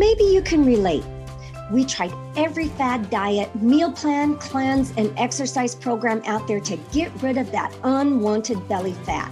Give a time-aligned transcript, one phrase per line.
[0.00, 1.04] Maybe you can relate.
[1.70, 7.12] We tried every fad diet, meal plan, cleanse, and exercise program out there to get
[7.22, 9.30] rid of that unwanted belly fat.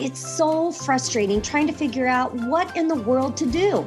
[0.00, 3.86] It's so frustrating trying to figure out what in the world to do.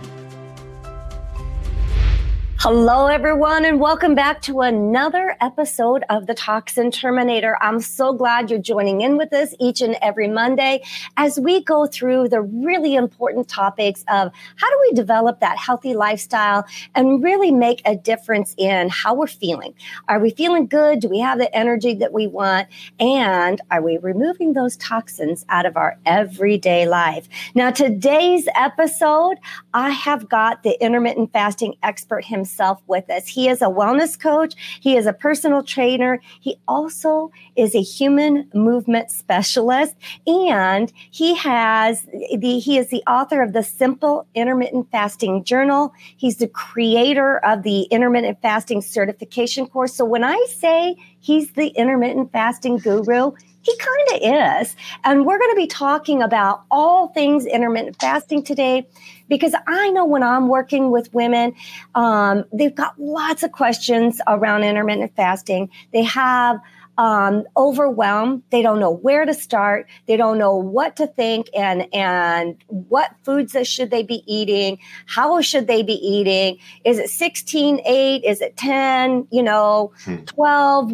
[2.60, 7.56] Hello, everyone, and welcome back to another episode of the Toxin Terminator.
[7.60, 10.82] I'm so glad you're joining in with us each and every Monday
[11.18, 15.94] as we go through the really important topics of how do we develop that healthy
[15.94, 19.74] lifestyle and really make a difference in how we're feeling.
[20.08, 21.00] Are we feeling good?
[21.00, 22.68] Do we have the energy that we want?
[22.98, 27.28] And are we removing those toxins out of our everyday life?
[27.54, 29.36] Now, today's episode,
[29.74, 33.26] I have got the intermittent fasting expert himself himself with us.
[33.26, 38.48] He is a wellness coach, he is a personal trainer, he also is a human
[38.54, 42.06] movement specialist, and he has
[42.38, 45.92] the he is the author of the Simple Intermittent Fasting Journal.
[46.16, 49.94] He's the creator of the intermittent fasting certification course.
[49.94, 53.32] So when I say he's the intermittent fasting guru,
[53.66, 54.76] he kind of is.
[55.04, 58.86] And we're going to be talking about all things intermittent fasting today
[59.28, 61.52] because I know when I'm working with women,
[61.96, 65.68] um, they've got lots of questions around intermittent fasting.
[65.92, 66.60] They have
[66.98, 68.42] um, overwhelmed.
[68.50, 69.86] They don't know where to start.
[70.06, 74.78] They don't know what to think and and what foods should they be eating.
[75.06, 76.58] How should they be eating?
[76.84, 78.24] Is it 16, 8?
[78.24, 79.28] Is it 10?
[79.30, 80.24] You know, hmm.
[80.24, 80.92] 12?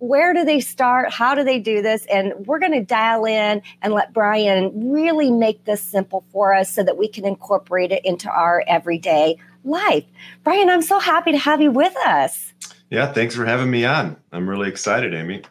[0.00, 1.12] Where do they start?
[1.12, 2.06] How do they do this?
[2.06, 6.72] And we're going to dial in and let Brian really make this simple for us
[6.72, 10.04] so that we can incorporate it into our everyday life.
[10.44, 12.52] Brian, I'm so happy to have you with us.
[12.90, 14.16] Yeah, thanks for having me on.
[14.32, 15.42] I'm really excited, Aimee.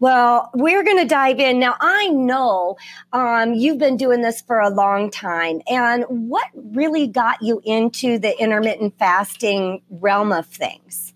[0.00, 1.58] Well, we're going to dive in.
[1.60, 2.76] Now, I know
[3.12, 5.62] um, you've been doing this for a long time.
[5.68, 11.14] And what really got you into the intermittent fasting realm of things?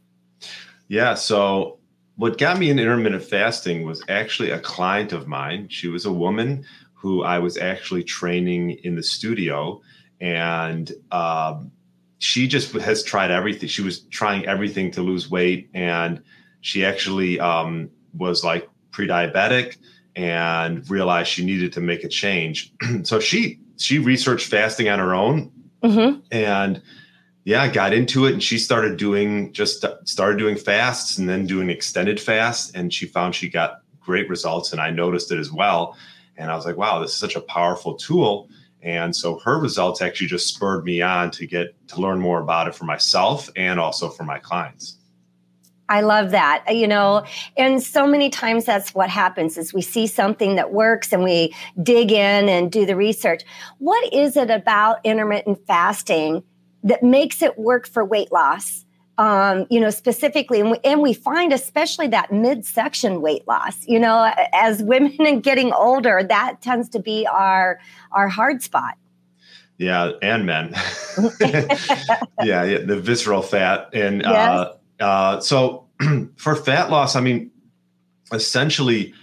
[0.86, 1.14] Yeah.
[1.14, 1.78] So,
[2.16, 5.68] what got me into intermittent fasting was actually a client of mine.
[5.68, 9.80] She was a woman who I was actually training in the studio.
[10.20, 11.70] And um,
[12.18, 13.68] she just has tried everything.
[13.68, 16.22] She was trying everything to lose weight, and
[16.60, 19.76] she actually um, was like pre-diabetic
[20.16, 22.72] and realized she needed to make a change.
[23.04, 25.52] so she she researched fasting on her own,
[25.82, 26.20] mm-hmm.
[26.32, 26.82] and
[27.44, 31.70] yeah, got into it, and she started doing just started doing fasts and then doing
[31.70, 35.96] extended fasts, and she found she got great results, and I noticed it as well.
[36.36, 38.48] And I was like, wow, this is such a powerful tool
[38.82, 42.68] and so her results actually just spurred me on to get to learn more about
[42.68, 44.98] it for myself and also for my clients.
[45.88, 46.64] I love that.
[46.68, 47.24] You know,
[47.56, 51.54] and so many times that's what happens is we see something that works and we
[51.82, 53.42] dig in and do the research.
[53.78, 56.42] What is it about intermittent fasting
[56.84, 58.84] that makes it work for weight loss?
[59.18, 63.86] Um, you know, specifically, and we, and we find especially that midsection weight loss.
[63.86, 67.78] You know, as women and getting older, that tends to be our
[68.12, 68.96] our hard spot.
[69.76, 70.74] Yeah, and men.
[71.40, 74.48] yeah, yeah, the visceral fat, and uh, yes.
[75.00, 75.86] uh, uh, so
[76.36, 77.50] for fat loss, I mean,
[78.32, 79.14] essentially,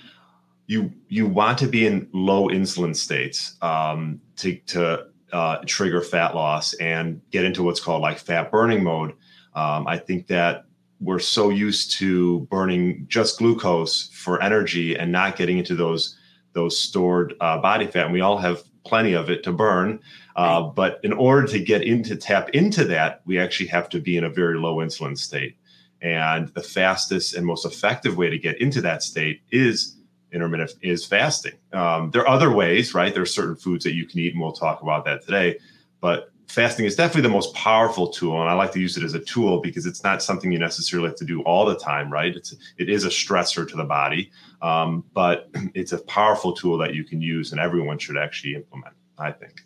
[0.68, 6.36] you you want to be in low insulin states um, to to uh, trigger fat
[6.36, 9.14] loss and get into what's called like fat burning mode
[9.56, 10.66] um, I think that
[11.00, 16.18] we're so used to burning just glucose for energy and not getting into those
[16.54, 18.06] those stored uh, body fat.
[18.06, 20.00] And we all have plenty of it to burn.
[20.38, 24.16] Uh, but in order to get into tap into that, we actually have to be
[24.16, 25.58] in a very low insulin state.
[26.02, 29.98] And the fastest and most effective way to get into that state is
[30.32, 31.54] intermittent is fasting.
[31.74, 33.14] Um, there are other ways, right?
[33.14, 35.58] There are certain foods that you can eat, and we'll talk about that today.
[36.00, 39.14] But fasting is definitely the most powerful tool and i like to use it as
[39.14, 42.36] a tool because it's not something you necessarily have to do all the time right?
[42.36, 44.32] It's it is a stressor to the body
[44.62, 48.96] um, but it's a powerful tool that you can use and everyone should actually implement
[49.18, 49.62] i think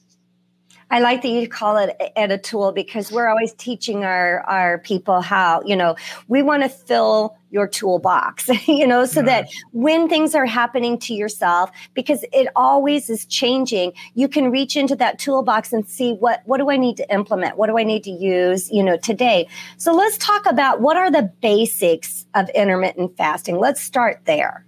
[0.92, 4.80] I like that you call it a, a tool because we're always teaching our our
[4.80, 5.96] people how you know
[6.28, 11.14] we want to fill your toolbox, you know, so that when things are happening to
[11.14, 16.42] yourself, because it always is changing, you can reach into that toolbox and see what
[16.46, 19.48] what do I need to implement, what do I need to use, you know, today.
[19.78, 23.58] So let's talk about what are the basics of intermittent fasting.
[23.58, 24.66] Let's start there.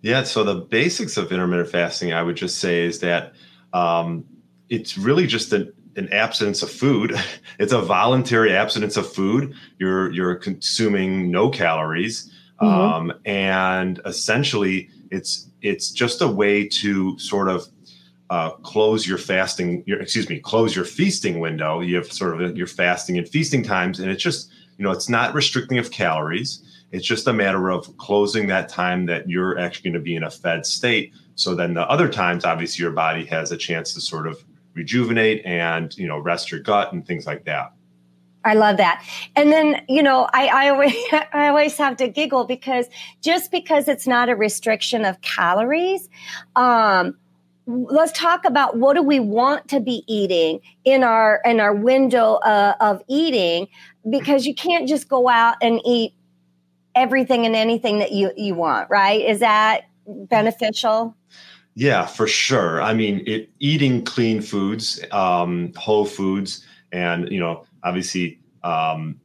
[0.00, 3.32] Yeah, so the basics of intermittent fasting, I would just say, is that
[3.72, 4.24] um,
[4.70, 7.14] it's really just an, an abstinence of food.
[7.60, 9.52] It's a voluntary abstinence of food.
[9.80, 12.32] You're you're consuming no calories,
[12.62, 12.66] mm-hmm.
[12.66, 17.66] um, and essentially, it's it's just a way to sort of
[18.30, 19.82] uh, close your fasting.
[19.88, 21.80] Your excuse me, close your feasting window.
[21.80, 25.08] You have sort of your fasting and feasting times, and it's just you know it's
[25.08, 26.62] not restricting of calories.
[26.92, 30.22] It's just a matter of closing that time that you're actually going to be in
[30.22, 31.12] a fed state.
[31.34, 34.42] So then the other times, obviously, your body has a chance to sort of
[34.78, 37.72] rejuvenate and you know rest your gut and things like that
[38.44, 39.04] I love that.
[39.36, 40.94] And then, you know, I, I always,
[41.32, 42.86] I always have to giggle because
[43.20, 46.08] just because it's not a restriction of calories,
[46.56, 47.16] um,
[47.66, 52.34] let's talk about what do we want to be eating in our, in our window
[52.36, 53.68] uh, of eating,
[54.08, 56.14] because you can't just go out and eat
[56.94, 59.20] everything and anything that you, you want, right?
[59.20, 61.14] Is that beneficial?
[61.78, 62.82] Yeah, for sure.
[62.82, 69.20] I mean, it, eating clean foods, um, whole foods, and you know, obviously, um,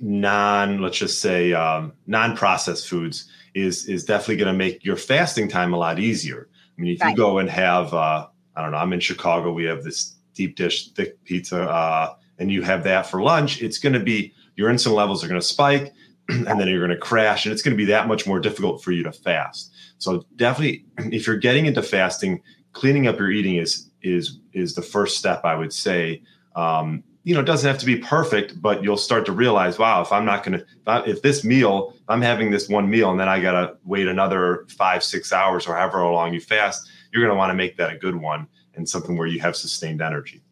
[0.00, 5.46] non let's just say um, non-processed foods is is definitely going to make your fasting
[5.46, 6.48] time a lot easier.
[6.76, 7.10] I mean, if right.
[7.10, 8.26] you go and have, uh,
[8.56, 12.50] I don't know, I'm in Chicago, we have this deep dish thick pizza, uh, and
[12.50, 15.46] you have that for lunch, it's going to be your insulin levels are going to
[15.46, 15.94] spike,
[16.48, 18.82] and then you're going to crash, and it's going to be that much more difficult
[18.82, 19.72] for you to fast.
[19.98, 22.42] So definitely, if you're getting into fasting,
[22.72, 25.44] cleaning up your eating is is is the first step.
[25.44, 26.22] I would say.
[26.56, 30.00] Um, you know, it doesn't have to be perfect, but you'll start to realize, wow,
[30.00, 33.28] if I'm not going to, if this meal, I'm having this one meal and then
[33.28, 37.32] I got to wait another five, six hours or however long you fast, you're going
[37.32, 40.42] to want to make that a good one and something where you have sustained energy.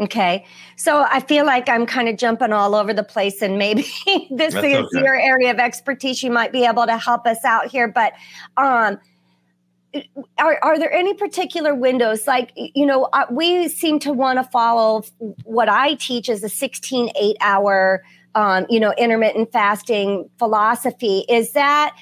[0.00, 0.44] Okay.
[0.76, 3.82] So I feel like I'm kind of jumping all over the place, and maybe
[4.30, 5.04] this That's is okay.
[5.04, 6.22] your area of expertise.
[6.22, 7.86] You might be able to help us out here.
[7.86, 8.12] But
[8.56, 8.98] um,
[10.38, 12.26] are, are there any particular windows?
[12.26, 15.04] Like, you know, uh, we seem to want to follow
[15.44, 18.02] what I teach as a 16, eight hour,
[18.34, 21.24] um, you know, intermittent fasting philosophy.
[21.28, 21.96] Is that,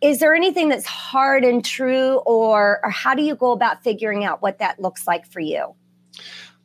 [0.00, 4.24] is there anything that's hard and true, or, or how do you go about figuring
[4.24, 5.74] out what that looks like for you?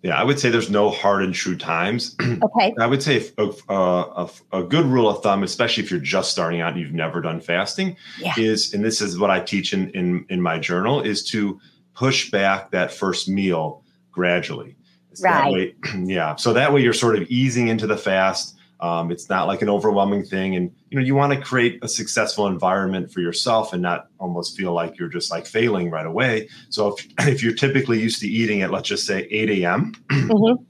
[0.08, 2.16] Yeah, I would say there's no hard and true times.
[2.44, 2.74] Okay.
[2.80, 6.32] I would say a, a, uh, a, good rule of thumb, especially if you're just
[6.32, 8.34] starting out and you've never done fasting, yeah.
[8.38, 11.60] is, and this is what I teach in, in, in my journal, is to
[11.94, 14.76] push back that first meal gradually.
[15.22, 15.52] right.
[15.52, 15.76] Way,
[16.06, 16.36] yeah.
[16.36, 19.70] So that way you're sort of easing into the fast um, it's not like an
[19.70, 23.82] overwhelming thing, and you know you want to create a successful environment for yourself and
[23.82, 26.48] not almost feel like you're just like failing right away.
[26.70, 29.94] So if if you're typically used to eating at let's just say 8 a.m.
[30.28, 30.64] Mm-hmm.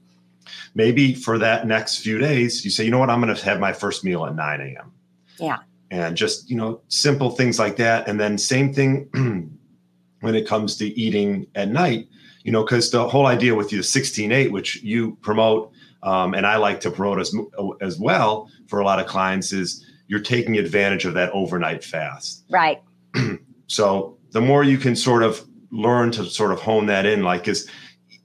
[0.74, 3.58] Maybe for that next few days, you say, you know what, I'm going to have
[3.58, 4.92] my first meal at 9 a.m.
[5.38, 5.58] Yeah.
[5.90, 8.08] And just, you know, simple things like that.
[8.08, 9.08] And then same thing
[10.20, 12.08] when it comes to eating at night,
[12.44, 16.46] you know, because the whole idea with you 16 8, which you promote um, and
[16.46, 17.34] I like to promote as
[17.80, 22.44] as well for a lot of clients is you're taking advantage of that overnight fast.
[22.50, 22.82] Right.
[23.66, 27.48] so the more you can sort of learn to sort of hone that in, like,
[27.48, 27.68] is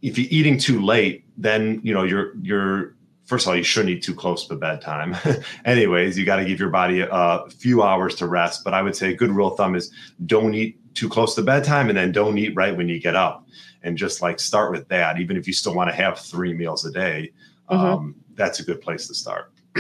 [0.02, 3.90] if you're eating too late, then you know you're you're first of all you shouldn't
[3.90, 5.16] eat too close to bedtime.
[5.66, 8.64] Anyways, you got to give your body a few hours to rest.
[8.64, 9.92] But I would say a good rule of thumb is
[10.26, 13.48] don't eat too close to bedtime, and then don't eat right when you get up,
[13.82, 15.20] and just like start with that.
[15.20, 17.32] Even if you still want to have three meals a day
[17.70, 17.86] mm-hmm.
[17.86, 19.52] um, that's a good place to start.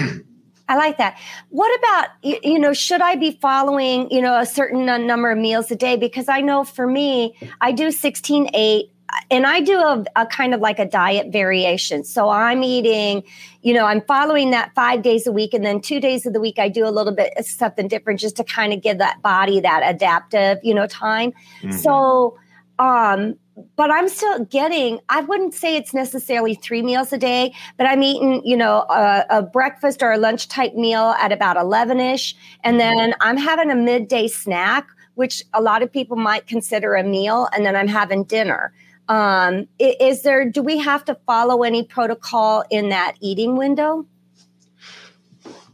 [0.69, 1.19] I like that.
[1.49, 5.69] What about you know should I be following you know a certain number of meals
[5.71, 8.89] a day because I know for me I do 16 8
[9.29, 12.03] and I do a, a, kind of like a diet variation.
[12.03, 13.23] So I'm eating,
[13.61, 16.39] you know, I'm following that five days a week, and then two days of the
[16.39, 19.21] week I do a little bit of something different just to kind of give that
[19.21, 21.31] body that adaptive, you know, time.
[21.61, 21.71] Mm-hmm.
[21.71, 22.37] So,
[22.79, 23.37] um,
[23.75, 28.01] but I'm still getting, I wouldn't say it's necessarily three meals a day, but I'm
[28.01, 32.35] eating, you know, a, a breakfast or a lunch type meal at about 11 ish.
[32.63, 32.97] And mm-hmm.
[32.97, 37.47] then I'm having a midday snack, which a lot of people might consider a meal.
[37.53, 38.73] And then I'm having dinner.
[39.09, 44.07] Um, is there, do we have to follow any protocol in that eating window?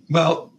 [0.10, 0.52] Well,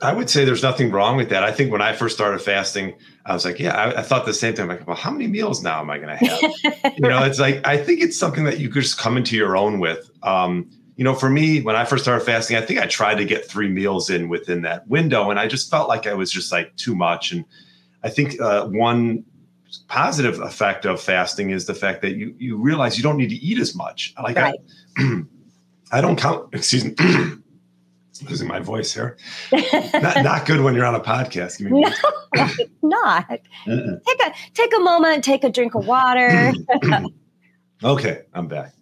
[0.00, 1.42] I would say there's nothing wrong with that.
[1.42, 4.34] I think when I first started fasting, I was like, yeah, I, I thought the
[4.34, 4.64] same thing.
[4.64, 6.94] I'm like, well, how many meals now am I going to have?
[6.96, 9.56] you know, it's like, I think it's something that you could just come into your
[9.56, 10.10] own with.
[10.22, 13.24] Um, you know, for me, when I first started fasting, I think I tried to
[13.24, 16.52] get three meals in within that window, and I just felt like I was just
[16.52, 17.32] like too much.
[17.32, 17.44] And
[18.02, 19.24] I think uh, one
[19.88, 23.36] positive effect of fasting is the fact that you you realize you don't need to
[23.36, 24.14] eat as much.
[24.22, 24.54] Like right.
[24.98, 25.22] I,
[25.92, 26.50] I don't count.
[26.52, 26.94] Excuse me.
[28.28, 29.16] losing my voice here.
[29.52, 31.60] not, not good when you're on a podcast.
[31.60, 31.90] no,
[32.82, 33.40] not.
[33.66, 33.96] Uh-uh.
[34.06, 35.24] Take a take a moment.
[35.24, 36.52] Take a drink of water.
[37.84, 38.74] okay, I'm back.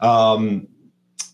[0.00, 0.68] Um,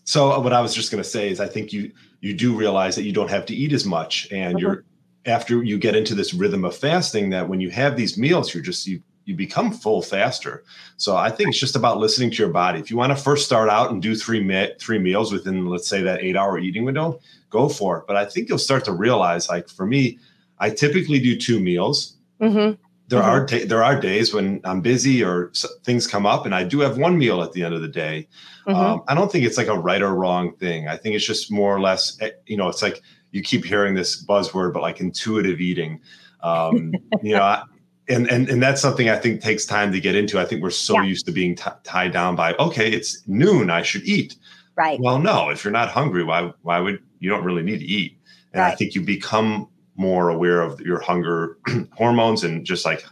[0.03, 1.91] so what I was just going to say is, I think you
[2.21, 4.59] you do realize that you don't have to eat as much, and mm-hmm.
[4.59, 4.85] you're
[5.25, 8.63] after you get into this rhythm of fasting that when you have these meals, you're
[8.63, 9.01] just you
[9.31, 10.63] you become full faster.
[10.97, 12.79] So I think it's just about listening to your body.
[12.79, 15.87] If you want to first start out and do three me- three meals within let's
[15.87, 17.19] say that 8-hour eating window,
[17.49, 18.03] go for it.
[18.07, 20.19] But I think you'll start to realize like for me,
[20.59, 22.17] I typically do two meals.
[22.41, 22.75] Mm-hmm.
[23.07, 23.55] There mm-hmm.
[23.55, 25.51] are there are days when I'm busy or
[25.83, 28.27] things come up, and I do have one meal at the end of the day.
[28.67, 28.79] Mm-hmm.
[28.79, 30.87] Um, I don't think it's like a right or wrong thing.
[30.87, 33.95] I think it's just more or less, eh, you know, it's like you keep hearing
[33.95, 36.01] this buzzword, but like intuitive eating.
[36.43, 37.63] Um, you know,
[38.11, 40.39] and, and and that's something I think takes time to get into.
[40.39, 41.03] I think we're so yeah.
[41.03, 44.35] used to being t- tied down by okay, it's noon, I should eat.
[44.75, 44.99] Right.
[44.99, 48.17] Well, no, if you're not hungry, why why would you don't really need to eat?
[48.53, 48.71] And right.
[48.71, 51.57] I think you become more aware of your hunger
[51.93, 53.03] hormones and just like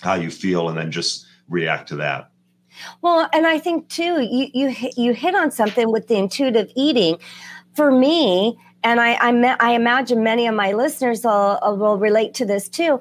[0.00, 2.30] how you feel, and then just react to that.
[3.02, 7.18] Well, and I think too, you you you hit on something with the intuitive eating.
[7.74, 12.44] For me, and I I, I imagine many of my listeners will, will relate to
[12.44, 13.00] this too.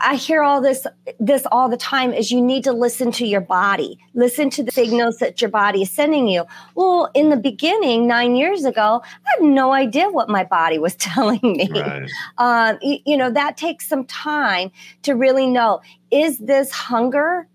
[0.00, 0.86] I hear all this
[1.18, 3.98] this all the time is you need to listen to your body.
[4.14, 6.44] Listen to the signals that your body is sending you.
[6.74, 10.94] Well, in the beginning, 9 years ago, I had no idea what my body was
[10.96, 11.68] telling me.
[11.70, 12.08] Right.
[12.38, 14.70] Um, you, you know, that takes some time
[15.02, 15.80] to really know
[16.10, 17.48] is this hunger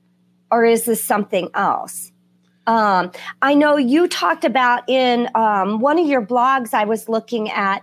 [0.51, 2.11] or is this something else?
[2.67, 7.49] Um, I know you talked about in um, one of your blogs I was looking
[7.49, 7.81] at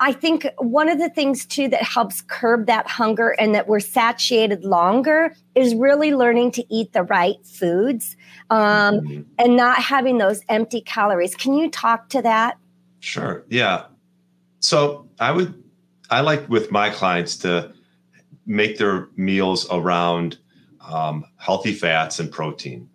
[0.00, 3.80] I think one of the things too that helps curb that hunger and that we're
[3.80, 8.16] satiated longer is really learning to eat the right foods
[8.50, 9.22] um, mm-hmm.
[9.38, 11.34] and not having those empty calories.
[11.34, 12.56] Can you talk to that?
[13.00, 13.44] Sure.
[13.48, 13.86] Yeah.
[14.60, 15.62] So I would,
[16.10, 17.72] I like with my clients to
[18.46, 20.38] make their meals around
[20.88, 22.88] um, healthy fats and protein.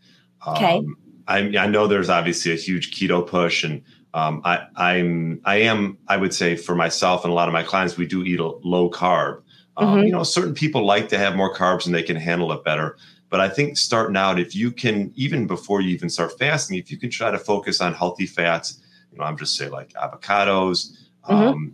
[0.47, 0.77] Okay.
[0.77, 3.83] Um, I, I know there's obviously a huge keto push and
[4.13, 7.63] um, I, I'm I am I would say for myself and a lot of my
[7.63, 9.41] clients we do eat a low carb.
[9.77, 10.07] Um, mm-hmm.
[10.07, 12.97] You know, certain people like to have more carbs and they can handle it better.
[13.29, 16.91] But I think starting out, if you can, even before you even start fasting, if
[16.91, 20.97] you can try to focus on healthy fats, you know, I'm just say like avocados,
[21.29, 21.33] mm-hmm.
[21.33, 21.73] um,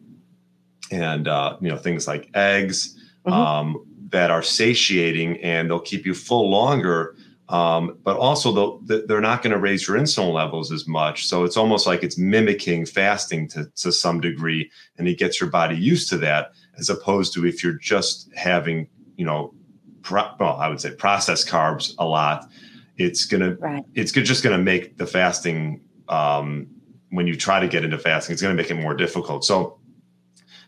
[0.92, 3.34] and uh, you know things like eggs mm-hmm.
[3.34, 7.16] um, that are satiating and they'll keep you full longer
[7.50, 11.28] um, but also they're not going to raise your insulin levels as much.
[11.28, 15.50] So it's almost like it's mimicking fasting to, to some degree, and it gets your
[15.50, 19.54] body used to that, as opposed to if you're just having, you know,
[20.02, 22.50] pro- well, I would say processed carbs a lot.
[22.98, 23.84] It's gonna, right.
[23.94, 26.68] it's just gonna make the fasting um,
[27.10, 29.46] when you try to get into fasting, it's gonna make it more difficult.
[29.46, 29.78] So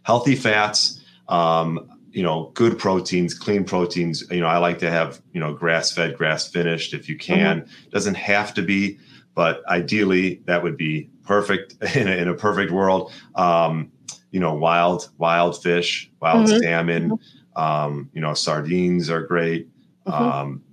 [0.04, 1.04] healthy fats.
[1.28, 4.24] Um, you know, good proteins, clean proteins.
[4.32, 7.62] You know, I like to have, you know, grass fed, grass finished if you can.
[7.62, 7.90] Mm-hmm.
[7.92, 8.98] Doesn't have to be,
[9.36, 13.12] but ideally that would be perfect in a, in a perfect world.
[13.36, 13.92] Um,
[14.32, 16.58] you know, wild, wild fish, wild mm-hmm.
[16.58, 17.62] salmon, mm-hmm.
[17.62, 19.70] um, you know, sardines are great.
[20.08, 20.24] Mm-hmm.
[20.24, 20.64] Um,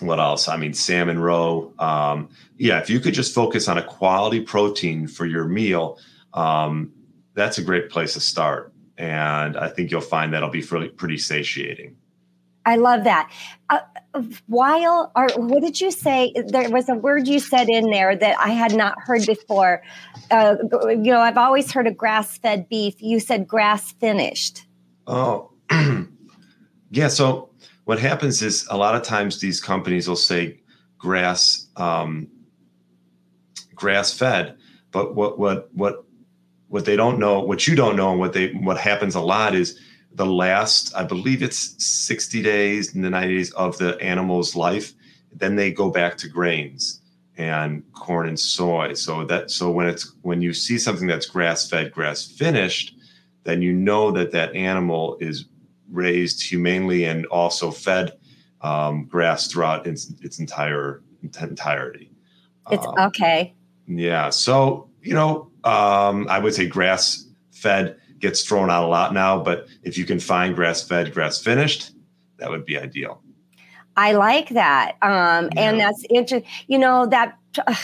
[0.00, 0.48] what else?
[0.48, 1.74] I mean, salmon roe.
[1.78, 5.98] Um, yeah, if you could just focus on a quality protein for your meal,
[6.32, 6.94] um,
[7.34, 11.18] that's a great place to start and I think you'll find that'll be pretty, pretty
[11.18, 11.96] satiating.
[12.66, 13.30] I love that.
[13.68, 13.80] Uh,
[14.46, 16.32] while, or what did you say?
[16.46, 19.82] There was a word you said in there that I had not heard before.
[20.30, 20.56] Uh,
[20.88, 22.94] you know, I've always heard of grass fed beef.
[23.00, 24.66] You said grass finished.
[25.06, 25.50] Oh,
[26.90, 27.08] yeah.
[27.08, 27.50] So
[27.84, 30.60] what happens is a lot of times these companies will say
[30.96, 32.28] grass, um,
[33.74, 34.56] grass fed,
[34.90, 36.04] but what what what
[36.74, 39.54] what they don't know, what you don't know, and what they what happens a lot
[39.54, 39.78] is
[40.12, 44.92] the last, I believe it's 60 days and the 90 days of the animal's life,
[45.32, 47.00] then they go back to grains
[47.36, 48.94] and corn and soy.
[48.94, 52.96] So that so when it's when you see something that's grass fed, grass finished,
[53.44, 55.44] then you know that that animal is
[55.88, 58.18] raised humanely and also fed
[58.62, 62.10] um, grass throughout its, its entire entirety.
[62.72, 63.54] It's um, okay.
[63.86, 64.30] Yeah.
[64.30, 69.38] So, you know, um, I would say grass fed gets thrown out a lot now,
[69.42, 71.92] but if you can find grass fed, grass finished,
[72.38, 73.22] that would be ideal.
[73.96, 74.96] I like that.
[75.02, 75.60] Um, yeah.
[75.60, 76.50] And that's interesting.
[76.66, 77.38] You know, that.
[77.66, 77.74] Uh,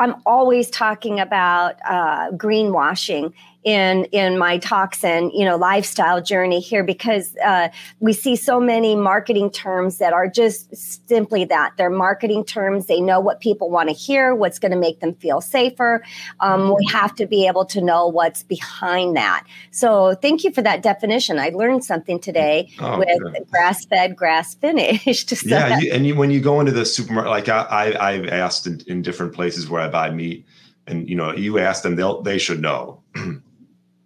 [0.00, 6.60] I'm always talking about uh, greenwashing in in my talks and you know lifestyle journey
[6.60, 10.74] here because uh, we see so many marketing terms that are just
[11.08, 11.72] simply that.
[11.76, 12.86] They're marketing terms.
[12.86, 16.02] They know what people want to hear what's going to make them feel safer.
[16.40, 19.44] Um, we have to be able to know what's behind that.
[19.70, 21.38] So thank you for that definition.
[21.38, 25.30] I learned something today oh, with grass fed grass finished.
[25.40, 28.26] So yeah you, and you, when you go into the supermarket like i, I have
[28.26, 30.46] asked in, in different places where i buy meat
[30.86, 33.02] and you know you ask them they'll they should know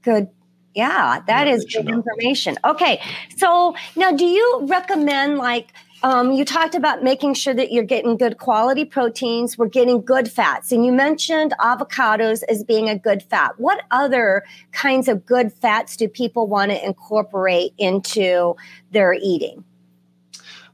[0.05, 0.29] good
[0.75, 3.01] yeah that yeah, is good information okay
[3.37, 8.19] so now do you recommend like um, you talked about making sure that you're getting
[8.19, 13.23] good quality proteins we're getting good fats and you mentioned avocados as being a good
[13.23, 14.43] fat what other
[14.73, 18.55] kinds of good fats do people want to incorporate into
[18.91, 19.65] their eating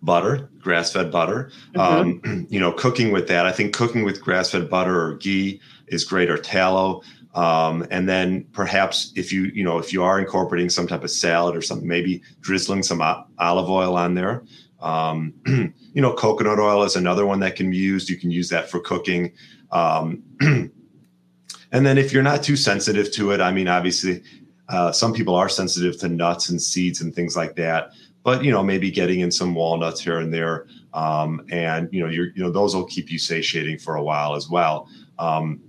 [0.02, 1.50] butter, grass fed butter.
[1.75, 1.80] Mm-hmm.
[1.80, 3.46] Um, you know, cooking with that.
[3.46, 7.02] I think cooking with grass fed butter or ghee is great, or tallow.
[7.34, 11.10] Um, and then perhaps if you you know if you are incorporating some type of
[11.10, 13.00] salad or something, maybe drizzling some
[13.38, 14.42] olive oil on there.
[14.80, 18.08] Um, you know, coconut oil is another one that can be used.
[18.08, 19.32] You can use that for cooking.
[19.70, 24.22] Um, and then if you're not too sensitive to it, I mean, obviously,
[24.68, 27.90] uh, some people are sensitive to nuts and seeds and things like that.
[28.22, 32.10] But you know, maybe getting in some walnuts here and there, um, and you know,
[32.10, 34.88] you know those will keep you satiating for a while as well.
[35.18, 35.60] Um,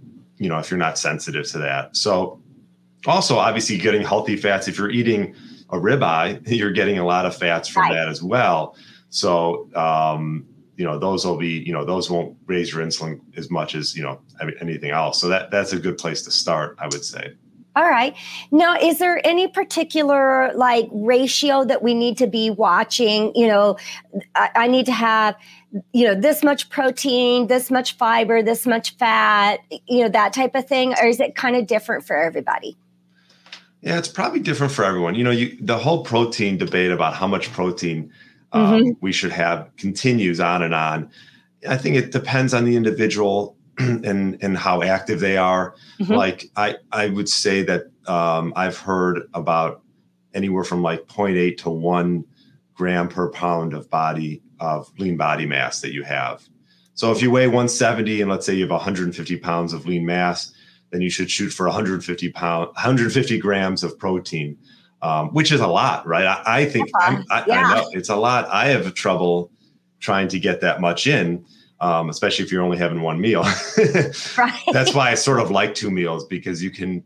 [0.42, 1.96] you know, if you're not sensitive to that.
[1.96, 2.42] So
[3.06, 5.36] also obviously getting healthy fats, if you're eating
[5.70, 7.94] a ribeye, you're getting a lot of fats from right.
[7.94, 8.76] that as well.
[9.12, 13.52] So, um, you know, those will be, you know, those won't raise your insulin as
[13.52, 14.20] much as, you know,
[14.60, 15.22] anything else.
[15.22, 17.34] So that that's a good place to start, I would say.
[17.76, 18.16] All right.
[18.52, 23.34] Now, is there any particular like ratio that we need to be watching?
[23.34, 23.78] You know,
[24.36, 25.38] I, I, need to have,
[25.94, 30.54] you know, this much protein, this much fiber, this much fat, you know, that type
[30.54, 32.78] of thing, or is it kind of different for everybody?
[33.80, 35.16] Yeah, it's probably different for everyone.
[35.16, 38.12] You know, you, the whole protein debate about how much protein
[38.52, 38.90] um, mm-hmm.
[39.00, 41.10] we should have continues on and on.
[41.68, 45.76] I think it depends on the individual and and how active they are.
[46.00, 46.14] Mm-hmm.
[46.14, 49.82] Like I I would say that um, I've heard about
[50.34, 52.26] anywhere from like 0.8 to one
[52.74, 56.44] gram per pound of body of lean body mass that you have.
[56.94, 60.54] So if you weigh 170 and let's say you have 150 pounds of lean mass,
[60.92, 64.58] then you should shoot for 150 pound 150 grams of protein,
[65.02, 66.26] um, which is a lot, right?
[66.26, 67.64] I, I think I, yeah.
[67.64, 68.48] I know it's a lot.
[68.50, 69.52] I have trouble
[70.00, 71.46] trying to get that much in
[71.82, 73.42] um, especially if you're only having one meal.
[74.38, 74.64] right.
[74.72, 77.04] That's why I sort of like two meals because you can,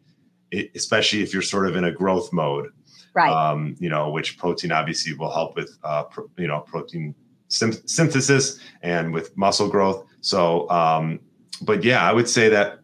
[0.76, 2.70] especially if you're sort of in a growth mode.
[3.14, 3.32] Right.
[3.32, 7.16] Um, you know, which protein obviously will help with, uh, pro, you know, protein
[7.48, 10.06] synthesis and with muscle growth.
[10.20, 11.22] So, um,
[11.62, 12.80] but yeah, I would say that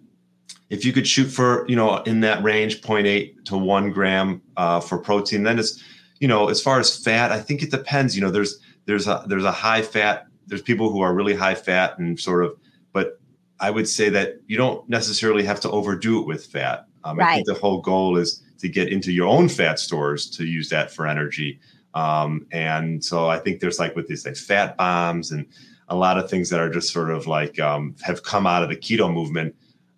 [0.69, 4.79] if you could shoot for, you know, in that range, 0.8 to one gram uh,
[4.79, 5.83] for protein, then it's,
[6.21, 8.15] you know, as far as fat, I think it depends.
[8.15, 11.55] You know, there's there's a there's a high fat there's people who are really high
[11.55, 12.57] fat and sort of,
[12.91, 13.21] but
[13.61, 16.87] I would say that you don't necessarily have to overdo it with fat.
[17.05, 17.29] Um, right.
[17.29, 20.67] I think the whole goal is to get into your own fat stores to use
[20.67, 21.57] that for energy.
[21.93, 25.45] Um, and so I think there's like with these like fat bombs and
[25.87, 28.67] a lot of things that are just sort of like um, have come out of
[28.67, 29.55] the keto movement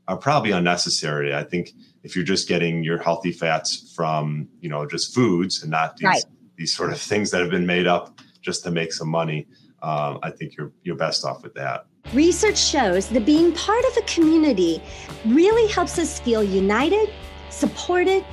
[0.07, 1.33] are probably unnecessary.
[1.33, 1.71] I think
[2.03, 6.05] if you're just getting your healthy fats from you know just foods and not these
[6.05, 6.23] right.
[6.57, 9.47] these sort of things that have been made up just to make some money,
[9.83, 11.85] um, I think you're you're best off with that.
[12.13, 14.81] Research shows that being part of a community
[15.25, 17.09] really helps us feel united,
[17.49, 18.25] supported,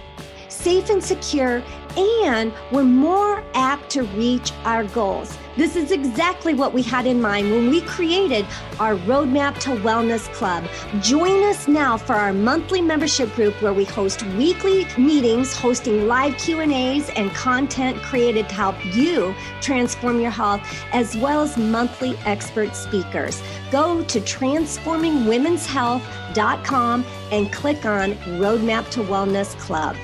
[0.48, 1.62] safe and secure,
[1.96, 5.36] and we're more apt to reach our goals.
[5.56, 8.46] This is exactly what we had in mind when we created
[8.78, 10.64] our Roadmap to Wellness Club.
[11.00, 16.38] Join us now for our monthly membership group where we host weekly meetings, hosting live
[16.38, 20.60] Q&As and content created to help you transform your health
[20.92, 23.42] as well as monthly expert speakers.
[23.72, 29.96] Go to transformingwomenshealth.com and click on Roadmap to Wellness Club.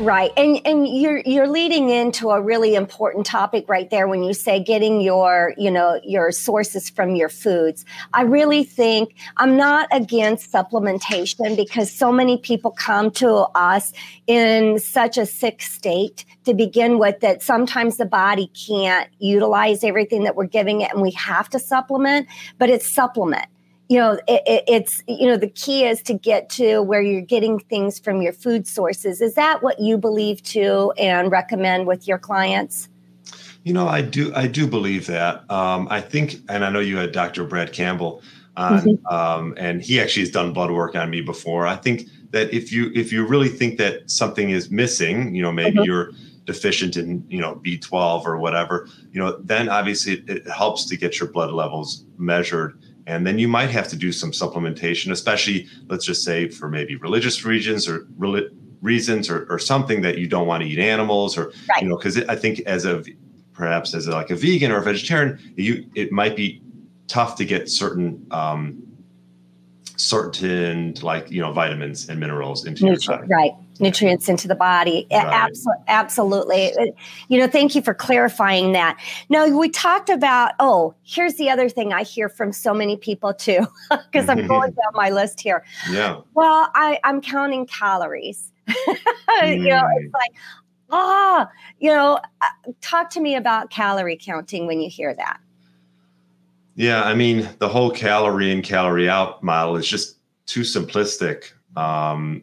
[0.00, 0.32] Right.
[0.36, 4.58] And and you're you're leading into a really important topic right there when you say
[4.58, 7.84] getting your, you know, your sources from your foods.
[8.12, 13.92] I really think I'm not against supplementation because so many people come to us
[14.26, 20.24] in such a sick state to begin with that sometimes the body can't utilize everything
[20.24, 22.26] that we're giving it and we have to supplement,
[22.58, 23.46] but it's supplement
[23.88, 27.20] you know it, it, it's you know the key is to get to where you're
[27.20, 29.20] getting things from your food sources.
[29.20, 32.88] Is that what you believe too and recommend with your clients?
[33.62, 35.50] You know i do i do believe that.
[35.50, 38.22] Um, i think and i know you had dr brad campbell
[38.56, 39.14] on mm-hmm.
[39.14, 41.66] um, and he actually has done blood work on me before.
[41.66, 45.52] I think that if you if you really think that something is missing you know
[45.52, 45.84] maybe mm-hmm.
[45.84, 46.10] you're
[46.44, 50.96] deficient in you know b12 or whatever you know then obviously it, it helps to
[50.96, 55.66] get your blood levels measured and then you might have to do some supplementation, especially
[55.88, 58.06] let's just say for maybe religious regions or
[58.80, 61.82] reasons or, or something that you don't want to eat animals or right.
[61.82, 63.02] you know because I think as a
[63.52, 66.62] perhaps as a, like a vegan or a vegetarian, you it might be
[67.06, 68.82] tough to get certain um,
[69.96, 73.26] certain like you know vitamins and minerals into your body.
[73.28, 75.06] Right nutrients into the body.
[75.10, 75.26] Right.
[75.26, 76.72] Absolutely, absolutely.
[77.28, 78.98] You know, thank you for clarifying that.
[79.28, 80.52] Now we talked about.
[80.60, 84.70] Oh, here's the other thing I hear from so many people too, because I'm going
[84.82, 85.64] down my list here.
[85.90, 86.20] Yeah.
[86.34, 88.52] Well, I, I'm counting calories.
[88.68, 88.74] mm.
[89.44, 90.12] You know, it's mm.
[90.12, 90.32] like
[90.90, 95.40] ah, you know, uh, talk to me about calorie counting when you hear that.
[96.76, 101.52] Yeah, I mean, the whole calorie in, calorie out model is just too simplistic.
[101.76, 102.42] Um,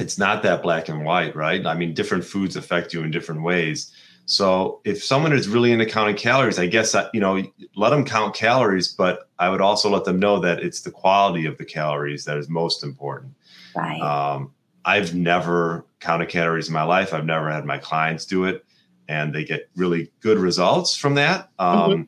[0.00, 1.64] it's not that black and white, right?
[1.66, 3.92] I mean, different foods affect you in different ways.
[4.26, 7.42] So if someone is really into counting calories, I guess you know
[7.76, 11.46] let them count calories, but I would also let them know that it's the quality
[11.46, 13.32] of the calories that is most important.
[13.74, 13.98] Right.
[14.00, 14.52] Um,
[14.84, 17.14] I've never counted calories in my life.
[17.14, 18.66] I've never had my clients do it,
[19.08, 21.48] and they get really good results from that.
[21.58, 22.02] Um, mm-hmm.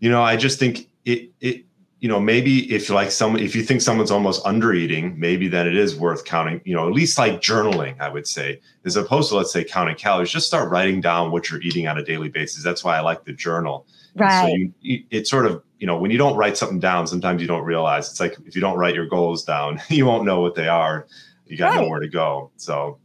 [0.00, 1.64] You know, I just think it it
[2.00, 5.66] you know, maybe if like some if you think someone's almost under eating, maybe then
[5.66, 9.28] it is worth counting, you know, at least like journaling, I would say, as opposed
[9.28, 12.30] to, let's say, counting calories, just start writing down what you're eating on a daily
[12.30, 12.64] basis.
[12.64, 13.86] That's why I like the journal.
[14.16, 14.48] Right.
[14.48, 17.42] So you, you, it's sort of, you know, when you don't write something down, sometimes
[17.42, 20.40] you don't realize it's like if you don't write your goals down, you won't know
[20.40, 21.06] what they are.
[21.46, 21.82] You got right.
[21.82, 22.50] nowhere to go.
[22.56, 22.98] So,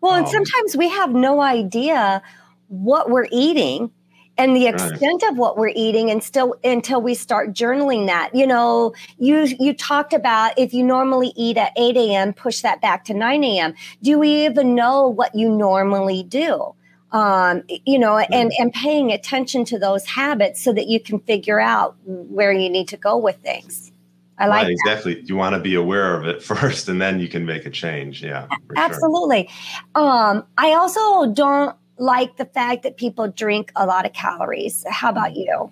[0.00, 2.22] well, um, and sometimes we have no idea
[2.68, 3.90] what we're eating
[4.38, 5.32] and the extent right.
[5.32, 9.74] of what we're eating and still until we start journaling that you know you you
[9.74, 13.74] talked about if you normally eat at 8 a.m push that back to 9 a.m
[14.02, 16.74] do we even know what you normally do
[17.10, 21.60] um, you know and and paying attention to those habits so that you can figure
[21.60, 23.92] out where you need to go with things
[24.40, 25.20] I like right, exactly.
[25.22, 28.22] You want to be aware of it first, and then you can make a change.
[28.22, 28.46] Yeah,
[28.76, 29.48] absolutely.
[29.96, 30.06] Sure.
[30.06, 34.84] Um, I also don't like the fact that people drink a lot of calories.
[34.88, 35.70] How about you?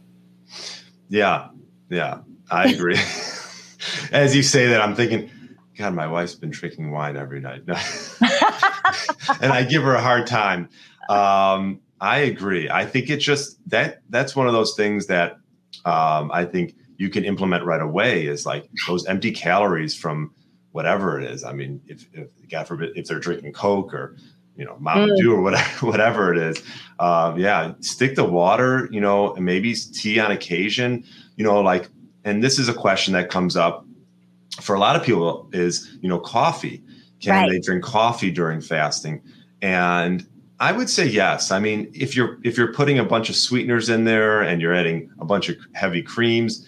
[1.08, 1.48] Yeah,
[1.88, 2.98] yeah, I agree.
[4.12, 5.30] As you say that, I'm thinking,
[5.76, 10.68] God, my wife's been drinking wine every night, and I give her a hard time.
[11.08, 12.68] Um, I agree.
[12.70, 15.32] I think it's just that that's one of those things that
[15.84, 18.26] um, I think you can implement right away.
[18.26, 20.34] Is like those empty calories from
[20.72, 21.44] whatever it is.
[21.44, 24.16] I mean, if, if God forbid, if they're drinking Coke or
[24.56, 25.18] you know Mountain mm.
[25.18, 26.62] Dew or whatever whatever it is.
[26.98, 28.88] Um, yeah, stick to water.
[28.90, 31.04] You know, and maybe tea on occasion.
[31.36, 31.88] You know, like,
[32.24, 33.84] and this is a question that comes up
[34.60, 36.82] for a lot of people is you know coffee.
[37.20, 37.50] Can right.
[37.50, 39.22] they drink coffee during fasting?
[39.62, 40.26] And
[40.60, 41.50] I would say yes.
[41.50, 44.74] I mean, if you're if you're putting a bunch of sweeteners in there and you're
[44.74, 46.66] adding a bunch of heavy creams,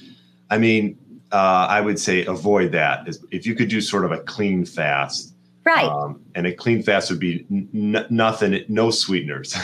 [0.51, 0.99] I mean,
[1.33, 3.09] uh, I would say avoid that.
[3.31, 5.35] If you could do sort of a clean fast,
[5.69, 5.85] Right.
[5.85, 9.55] Um, and a clean fast would be n- nothing, no sweeteners.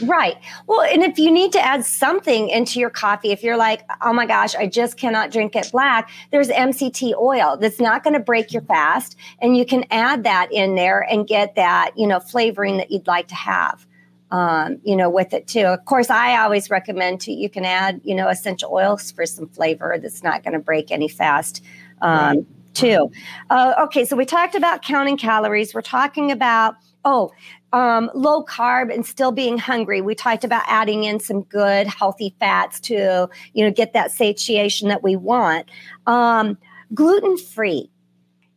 [0.02, 0.38] right.
[0.66, 4.14] Well, and if you need to add something into your coffee, if you're like, oh
[4.14, 8.20] my gosh, I just cannot drink it black, there's MCT oil that's not going to
[8.20, 9.18] break your fast.
[9.42, 13.06] And you can add that in there and get that, you know, flavoring that you'd
[13.06, 13.86] like to have.
[14.30, 15.66] Um, you know, with it too.
[15.66, 19.46] Of course, I always recommend to you can add, you know, essential oils for some
[19.46, 21.62] flavor that's not going to break any fast.
[22.00, 23.10] Um, right too.
[23.50, 25.74] Uh, okay, so we talked about counting calories.
[25.74, 27.30] We're talking about, oh,
[27.72, 30.00] um, low carb and still being hungry.
[30.00, 34.88] We talked about adding in some good healthy fats to, you know, get that satiation
[34.88, 35.68] that we want.
[36.06, 36.56] Um,
[36.94, 37.90] gluten free.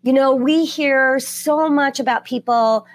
[0.03, 2.85] You know, we hear so much about people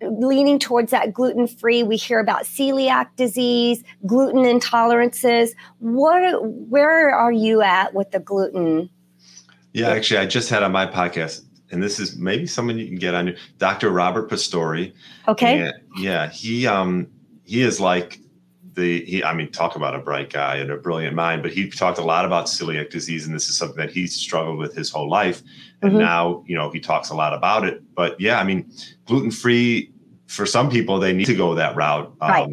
[0.00, 1.82] leaning towards that gluten free.
[1.82, 5.50] We hear about celiac disease, gluten intolerances.
[5.78, 8.88] What, where are you at with the gluten
[9.72, 12.96] yeah, actually, I just had on my podcast and this is maybe someone you can
[12.96, 13.90] get on Dr.
[13.90, 14.92] Robert Pastore.
[15.26, 15.60] Okay.
[15.60, 17.08] And, yeah, he um
[17.44, 18.20] he is like
[18.74, 21.68] the he I mean talk about a bright guy and a brilliant mind, but he
[21.70, 24.90] talked a lot about celiac disease, and this is something that he's struggled with his
[24.90, 25.42] whole life.
[25.80, 26.00] And mm-hmm.
[26.00, 27.82] now you know he talks a lot about it.
[27.94, 28.70] But yeah, I mean
[29.06, 29.90] gluten free
[30.26, 32.14] for some people they need to go that route.
[32.20, 32.48] Um, right.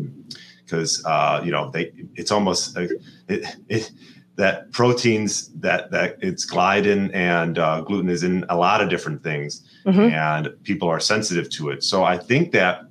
[0.64, 2.88] Because uh, you know they it's almost uh,
[3.28, 3.92] it, it
[4.40, 9.22] that proteins that that it's gliadin and uh, gluten is in a lot of different
[9.22, 10.00] things mm-hmm.
[10.00, 12.84] and people are sensitive to it so i think that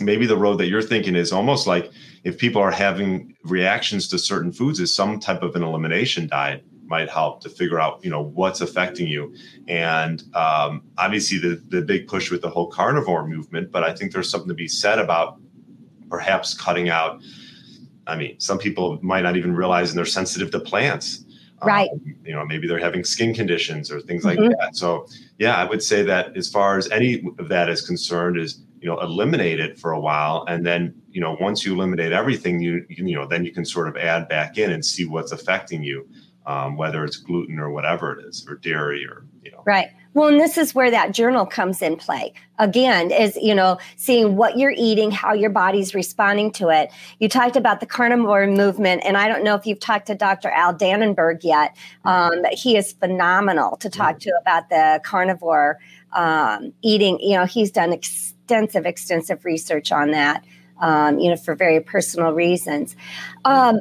[0.00, 1.90] maybe the road that you're thinking is almost like
[2.24, 6.64] if people are having reactions to certain foods is some type of an elimination diet
[6.86, 9.34] might help to figure out you know what's affecting you
[9.68, 14.12] and um, obviously the, the big push with the whole carnivore movement but i think
[14.12, 15.38] there's something to be said about
[16.08, 17.20] perhaps cutting out
[18.06, 21.24] I mean, some people might not even realize and they're sensitive to plants.
[21.62, 21.88] Right.
[21.90, 24.52] Um, you know, maybe they're having skin conditions or things like mm-hmm.
[24.60, 24.76] that.
[24.76, 25.06] So,
[25.38, 28.88] yeah, I would say that as far as any of that is concerned, is you
[28.88, 32.84] know, eliminate it for a while, and then you know, once you eliminate everything, you
[32.88, 36.06] you know, then you can sort of add back in and see what's affecting you,
[36.44, 39.62] um, whether it's gluten or whatever it is, or dairy, or you know.
[39.66, 39.88] Right.
[40.16, 42.32] Well, and this is where that journal comes in play.
[42.58, 46.90] Again, is you know, seeing what you're eating, how your body's responding to it.
[47.18, 50.48] You talked about the carnivore movement, and I don't know if you've talked to Dr.
[50.48, 51.76] Al Dannenberg yet.
[52.06, 55.78] Um, but he is phenomenal to talk to about the carnivore
[56.14, 57.20] um, eating.
[57.20, 60.46] You know, he's done extensive, extensive research on that.
[60.80, 62.96] Um, you know, for very personal reasons.
[63.44, 63.80] Um,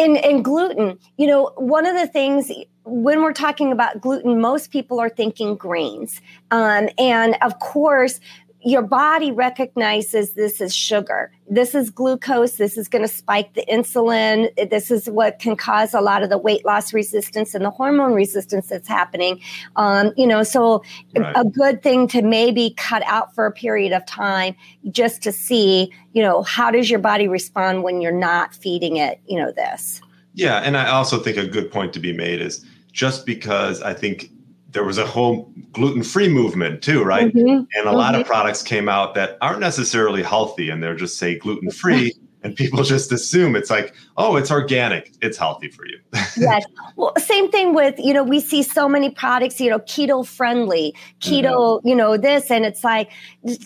[0.00, 2.50] and, and gluten, you know, one of the things
[2.86, 6.20] when we're talking about gluten, most people are thinking grains.
[6.50, 8.20] Um, and of course,
[8.66, 11.30] your body recognizes this as sugar.
[11.48, 12.54] This is glucose.
[12.56, 14.48] This is going to spike the insulin.
[14.70, 18.12] This is what can cause a lot of the weight loss resistance and the hormone
[18.12, 19.40] resistance that's happening.
[19.76, 20.82] Um, you know, so
[21.16, 21.32] right.
[21.36, 24.56] a good thing to maybe cut out for a period of time
[24.90, 29.20] just to see, you know, how does your body respond when you're not feeding it,
[29.28, 30.00] you know, this.
[30.34, 30.58] Yeah.
[30.58, 32.64] And I also think a good point to be made is
[32.96, 34.30] just because I think
[34.70, 37.28] there was a whole gluten free movement too, right?
[37.28, 37.46] Mm-hmm.
[37.46, 37.94] And a mm-hmm.
[37.94, 38.30] lot of mm-hmm.
[38.30, 42.12] products came out that aren't necessarily healthy and they're just say gluten free.
[42.46, 45.98] and people just assume it's like, oh, it's organic, it's healthy for you.
[46.36, 46.64] yes.
[46.94, 50.94] Well, same thing with, you know, we see so many products, you know, keto friendly,
[51.20, 51.88] keto, mm-hmm.
[51.88, 53.10] you know, this, and it's like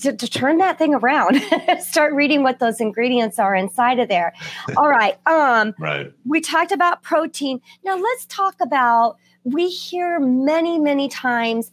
[0.01, 1.41] to, to turn that thing around,
[1.81, 4.33] start reading what those ingredients are inside of there.
[4.77, 5.19] All right.
[5.27, 6.11] Um, right.
[6.25, 7.61] We talked about protein.
[7.85, 11.71] Now let's talk about, we hear many, many times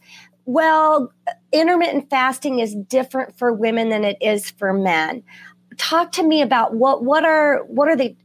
[0.48, 1.12] well,
[1.52, 5.22] intermittent fasting is different for women than it is for men
[5.78, 8.16] talk to me about what what are what are they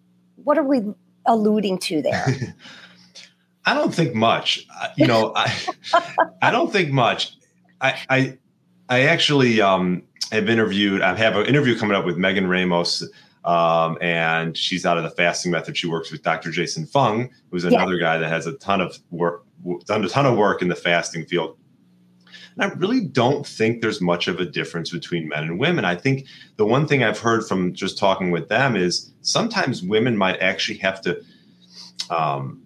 [0.44, 0.82] what are we
[1.26, 2.26] alluding to there?
[3.66, 4.68] I don't think much.
[4.98, 5.54] You know, I
[6.42, 7.38] I don't think much.
[7.80, 8.38] I I
[8.90, 11.02] I actually um, have interviewed.
[11.02, 13.08] I have an interview coming up with Megan Ramos,
[13.46, 15.78] um, and she's out of the fasting method.
[15.78, 16.52] She works with Dr.
[16.52, 18.02] Jason Fung, who's another yeah.
[18.02, 19.46] guy that has a ton of work,
[19.86, 21.58] done a ton of work in the fasting field.
[22.56, 25.86] And I really don't think there's much of a difference between men and women.
[25.86, 30.18] I think the one thing I've heard from just talking with them is sometimes women
[30.18, 31.22] might actually have to
[32.10, 32.62] um,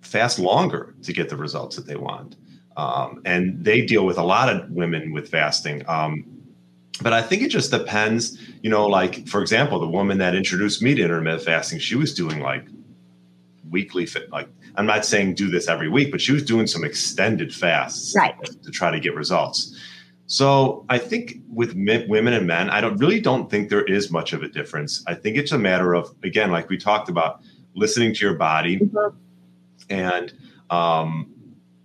[0.00, 2.36] fast longer to get the results that they want.
[2.76, 5.82] Um, and they deal with a lot of women with fasting.
[5.88, 6.24] Um,
[7.02, 10.82] but I think it just depends, you know, like, for example, the woman that introduced
[10.82, 12.64] me to intermittent fasting, she was doing like
[13.72, 16.84] weekly, fit like I'm not saying do this every week, but she was doing some
[16.84, 18.34] extended fasts right.
[18.44, 19.76] to try to get results.
[20.26, 24.10] So I think with men, women and men, I don't really don't think there is
[24.10, 25.02] much of a difference.
[25.06, 27.42] I think it's a matter of again, like we talked about,
[27.74, 29.16] listening to your body, mm-hmm.
[29.90, 30.32] and
[30.70, 31.32] um,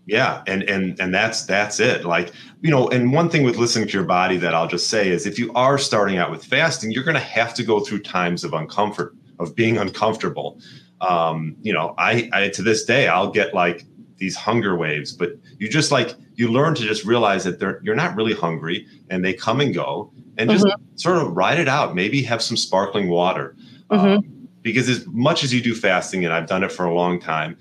[0.06, 2.06] yeah, and and and that's that's it.
[2.06, 5.10] Like you know, and one thing with listening to your body that I'll just say
[5.10, 8.00] is, if you are starting out with fasting, you're going to have to go through
[8.00, 10.62] times of uncomfort, of being uncomfortable
[11.02, 13.86] um, you know, I, I to this day I'll get like
[14.18, 17.96] these hunger waves, but you just like you learn to just realize that they're you're
[17.96, 20.82] not really hungry and they come and go and just mm-hmm.
[20.96, 21.96] sort of ride it out.
[21.96, 23.56] Maybe have some sparkling water.
[23.90, 24.06] Mm-hmm.
[24.06, 27.22] Um, because as much as you do fasting, and I've done it for a long
[27.22, 27.58] time,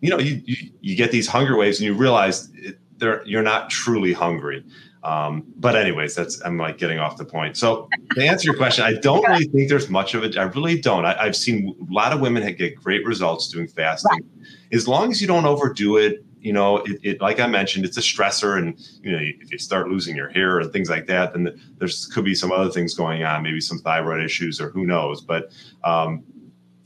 [0.00, 3.42] you know, you you, you get these hunger waves and you realize it, they're, you're
[3.42, 4.64] not truly hungry.
[5.02, 7.56] Um, but anyways, that's I'm like getting off the point.
[7.56, 10.38] So to answer your question, I don't really think there's much of it.
[10.38, 11.04] I really don't.
[11.04, 14.48] I, have seen a lot of women get great results doing fasting, right.
[14.72, 16.24] as long as you don't overdo it.
[16.40, 19.58] You know, it, it, like I mentioned, it's a stressor, and you know, if you
[19.58, 22.94] start losing your hair and things like that, then there's could be some other things
[22.94, 25.20] going on, maybe some thyroid issues or who knows.
[25.20, 25.52] But,
[25.84, 26.24] um,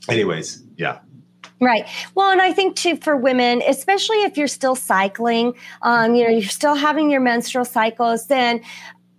[0.09, 0.99] anyways, yeah.
[1.59, 1.87] Right.
[2.13, 6.29] Well, and I think too for women, especially if you're still cycling, um, you know,
[6.29, 8.61] you're still having your menstrual cycles, then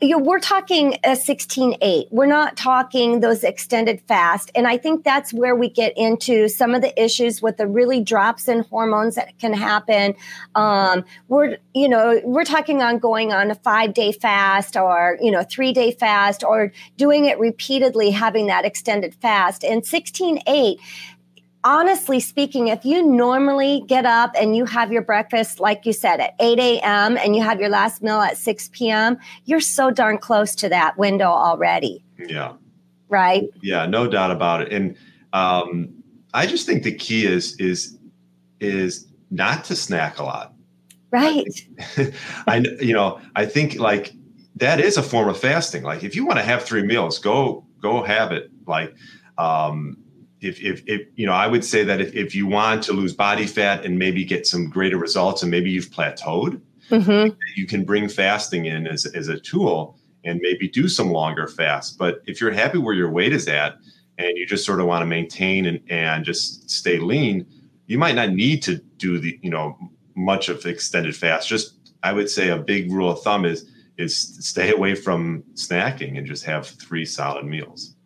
[0.00, 2.06] you know, we're talking a 16 8.
[2.12, 4.50] We're not talking those extended fast.
[4.54, 8.00] And I think that's where we get into some of the issues with the really
[8.00, 10.14] drops in hormones that can happen.
[10.54, 15.32] Um, we're, you know, we're talking on going on a five day fast or, you
[15.32, 19.64] know, three day fast or doing it repeatedly, having that extended fast.
[19.64, 20.78] And 16 8
[21.68, 26.18] honestly speaking, if you normally get up and you have your breakfast, like you said,
[26.18, 27.18] at 8 a.m.
[27.18, 30.96] and you have your last meal at 6 p.m., you're so darn close to that
[30.96, 32.02] window already.
[32.18, 32.54] Yeah.
[33.10, 33.44] Right.
[33.60, 34.72] Yeah, no doubt about it.
[34.72, 34.96] And
[35.34, 35.90] um,
[36.32, 37.98] I just think the key is is
[38.60, 40.54] is not to snack a lot.
[41.10, 41.44] Right.
[42.46, 44.12] I, you know I think like
[44.56, 45.82] that is a form of fasting.
[45.82, 48.50] Like if you want to have three meals, go go have it.
[48.66, 48.94] Like
[49.36, 49.98] um,
[50.40, 53.12] if, if, if you know, I would say that if, if you want to lose
[53.12, 57.34] body fat and maybe get some greater results and maybe you've plateaued, mm-hmm.
[57.56, 61.96] you can bring fasting in as, as a tool and maybe do some longer fasts.
[61.96, 63.76] But if you're happy where your weight is at
[64.18, 67.46] and you just sort of want to maintain and, and just stay lean,
[67.86, 69.76] you might not need to do the, you know,
[70.14, 71.48] much of extended fast.
[71.48, 76.16] Just I would say a big rule of thumb is is stay away from snacking
[76.18, 77.96] and just have three solid meals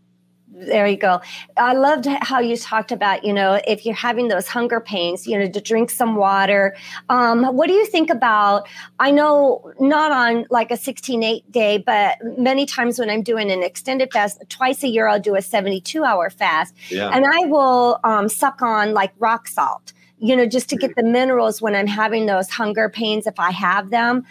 [0.55, 1.21] there you go.
[1.57, 5.39] I loved how you talked about, you know, if you're having those hunger pains, you
[5.39, 6.77] know, to drink some water.
[7.09, 8.69] Um, what do you think about?
[9.01, 13.51] I know not on like a 16 8 day, but many times when I'm doing
[13.51, 16.75] an extended fast, twice a year, I'll do a 72 hour fast.
[16.91, 17.09] Yeah.
[17.09, 21.03] And I will um, suck on like rock salt you know, just to get the
[21.03, 24.25] minerals when I'm having those hunger pains if I have them.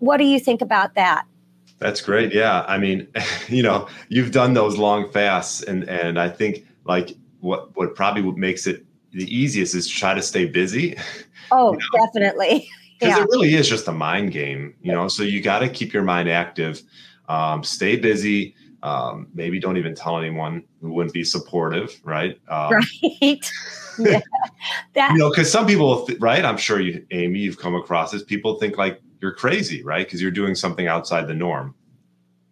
[0.00, 1.24] What do you think about that?
[1.78, 2.32] That's great.
[2.32, 2.64] Yeah.
[2.66, 3.08] I mean,
[3.48, 8.22] you know, you've done those long fasts and and I think like what what probably
[8.32, 10.96] makes it the easiest is to try to stay busy.
[11.52, 12.06] Oh, you know?
[12.06, 12.68] definitely.
[12.98, 13.24] Because yeah.
[13.24, 15.06] it really is just a mind game, you know.
[15.06, 16.80] So you got to keep your mind active,
[17.28, 18.54] um, stay busy.
[18.82, 22.40] Um, maybe don't even tell anyone who wouldn't be supportive, right?
[22.48, 23.52] Um, right.
[23.98, 24.20] yeah.
[24.94, 26.42] That, you know, because some people, th- right?
[26.42, 28.22] I'm sure you, Aimee, you've come across this.
[28.22, 30.06] People think like you're crazy, right?
[30.06, 31.74] Because you're doing something outside the norm.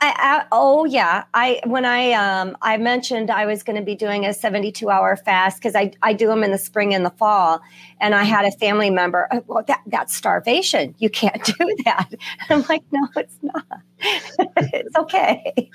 [0.01, 3.95] I, I, oh yeah, I when I um I mentioned I was going to be
[3.95, 7.11] doing a 72 hour fast because I I do them in the spring and the
[7.11, 7.61] fall,
[8.01, 9.29] and I had a family member.
[9.31, 10.97] Oh, well, that that's starvation.
[10.99, 12.13] You can't do that.
[12.51, 13.65] I'm like, no, it's not.
[14.75, 15.71] it's okay.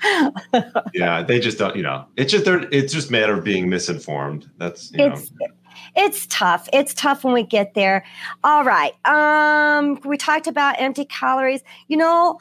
[0.94, 1.74] yeah, they just don't.
[1.74, 4.50] You know, it's just they're it's just matter of being misinformed.
[4.58, 5.32] That's you know it's
[6.26, 6.68] tough.
[6.72, 8.04] It's tough when we get there.
[8.44, 8.94] All right.
[9.06, 11.62] Um, we talked about empty calories.
[11.88, 12.38] You know,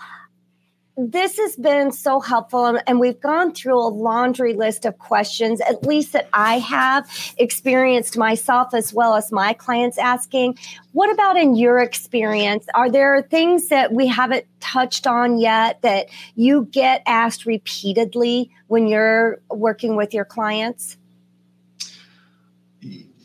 [1.01, 5.81] this has been so helpful and we've gone through a laundry list of questions at
[5.83, 10.57] least that i have experienced myself as well as my clients asking
[10.91, 16.07] what about in your experience are there things that we haven't touched on yet that
[16.35, 20.97] you get asked repeatedly when you're working with your clients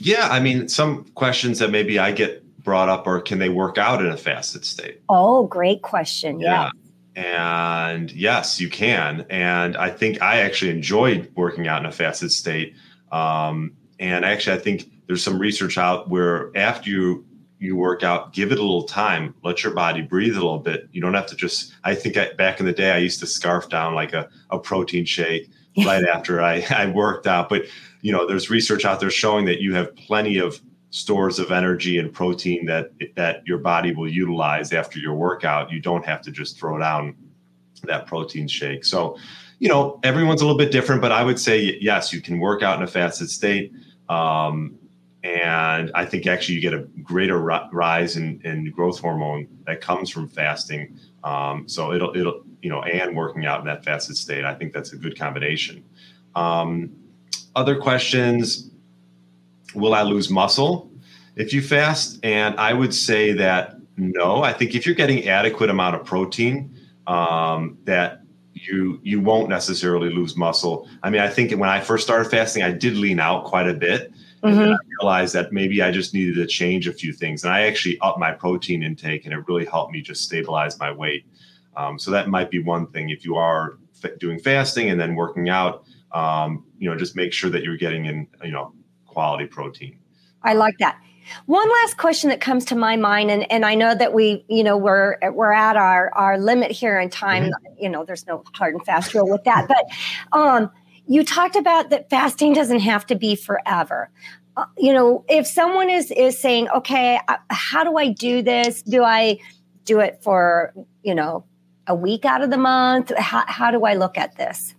[0.04, 3.78] yeah, I mean, some questions that maybe I get brought up are can they work
[3.78, 5.00] out in a fasted state?
[5.08, 6.40] Oh, great question.
[6.40, 6.70] Yeah.
[7.16, 7.94] yeah.
[7.96, 9.24] And yes, you can.
[9.30, 12.74] And I think I actually enjoyed working out in a fasted state.
[13.12, 17.24] Um, and actually, I think there's some research out where after you
[17.60, 20.88] you work out, give it a little time, let your body breathe a little bit.
[20.92, 21.72] You don't have to just.
[21.84, 24.58] I think I, back in the day, I used to scarf down like a, a
[24.58, 25.48] protein shake
[25.84, 27.64] right after I, I worked out, but
[28.04, 31.96] you know, there's research out there showing that you have plenty of stores of energy
[31.96, 35.72] and protein that that your body will utilize after your workout.
[35.72, 37.16] You don't have to just throw down
[37.84, 38.84] that protein shake.
[38.84, 39.16] So,
[39.58, 42.62] you know, everyone's a little bit different, but I would say yes, you can work
[42.62, 43.72] out in a fasted state.
[44.10, 44.78] Um,
[45.22, 50.10] and I think actually you get a greater rise in, in growth hormone that comes
[50.10, 50.98] from fasting.
[51.24, 54.44] Um, so it'll it'll you know and working out in that fasted state.
[54.44, 55.82] I think that's a good combination.
[56.34, 56.90] Um,
[57.56, 58.70] other questions
[59.74, 60.90] Will I lose muscle
[61.36, 62.20] if you fast?
[62.22, 64.42] And I would say that no.
[64.42, 70.10] I think if you're getting adequate amount of protein, um, that you you won't necessarily
[70.10, 70.88] lose muscle.
[71.02, 73.74] I mean, I think when I first started fasting, I did lean out quite a
[73.74, 74.12] bit.
[74.42, 74.60] Mm-hmm.
[74.60, 77.44] And I realized that maybe I just needed to change a few things.
[77.44, 80.92] And I actually upped my protein intake, and it really helped me just stabilize my
[80.92, 81.24] weight.
[81.76, 85.14] Um, so that might be one thing if you are f- doing fasting and then
[85.14, 88.74] working out um, you know, just make sure that you're getting in, you know,
[89.06, 89.98] quality protein.
[90.42, 91.00] I like that.
[91.46, 94.62] One last question that comes to my mind, and, and I know that we, you
[94.62, 97.44] know, we're we're at our our limit here in time.
[97.44, 97.82] Mm-hmm.
[97.82, 99.66] You know, there's no hard and fast rule with that.
[99.66, 100.70] But um,
[101.06, 104.10] you talked about that fasting doesn't have to be forever.
[104.56, 107.18] uh, you know, if someone is is saying, okay,
[107.50, 108.82] how do I do this?
[108.82, 109.38] Do I
[109.84, 110.72] do it for
[111.02, 111.44] you know
[111.86, 113.12] a week out of the month?
[113.16, 114.74] How, how do I look at this?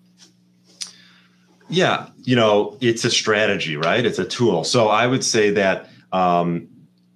[1.76, 4.06] Yeah, you know, it's a strategy, right?
[4.06, 4.64] It's a tool.
[4.64, 6.70] So I would say that um,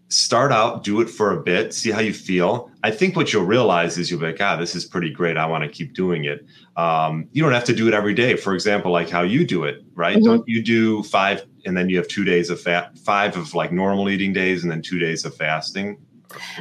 [0.10, 2.70] start out, do it for a bit, see how you feel.
[2.84, 5.38] I think what you'll realize is you'll be like, ah, this is pretty great.
[5.38, 6.46] I want to keep doing it.
[6.76, 8.36] Um, you don't have to do it every day.
[8.36, 10.18] For example, like how you do it, right?
[10.18, 10.26] Mm-hmm.
[10.26, 13.72] Don't you do five and then you have two days of fat, five of like
[13.72, 15.98] normal eating days and then two days of fasting?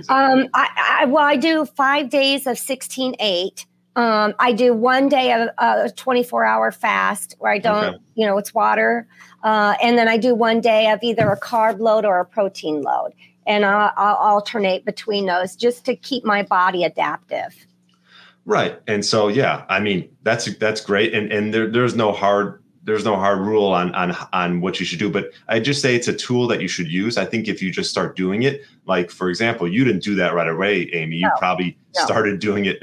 [0.08, 3.66] Um, I, I, well, I do five days of 16, eight.
[3.98, 7.98] Um, I do one day of a 24 hour fast where I don't, okay.
[8.14, 9.08] you know, it's water.
[9.42, 12.82] Uh, and then I do one day of either a carb load or a protein
[12.82, 13.10] load.
[13.44, 17.66] And I'll, I'll alternate between those just to keep my body adaptive.
[18.44, 18.80] Right.
[18.86, 21.12] And so, yeah, I mean, that's, that's great.
[21.12, 24.86] And, and there, there's no hard there's no hard rule on on on what you
[24.86, 27.46] should do but i just say it's a tool that you should use i think
[27.46, 30.90] if you just start doing it like for example you didn't do that right away
[30.92, 31.28] Aimee no.
[31.28, 32.04] you probably no.
[32.04, 32.82] started doing it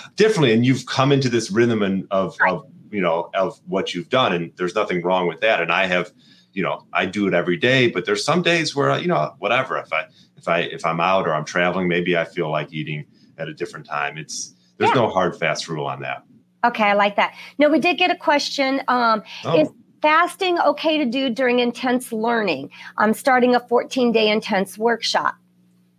[0.16, 2.52] differently and you've come into this rhythm and of, right.
[2.52, 5.84] of you know of what you've done and there's nothing wrong with that and i
[5.84, 6.12] have
[6.52, 9.76] you know i do it every day but there's some days where you know whatever
[9.78, 10.04] if i
[10.36, 13.04] if i if i'm out or i'm traveling maybe i feel like eating
[13.38, 15.02] at a different time it's there's yeah.
[15.02, 16.24] no hard fast rule on that
[16.64, 17.34] Okay, I like that.
[17.58, 18.82] No, we did get a question.
[18.88, 19.60] Um, oh.
[19.60, 19.68] Is
[20.02, 22.70] fasting okay to do during intense learning?
[22.98, 25.36] I'm starting a 14 day intense workshop.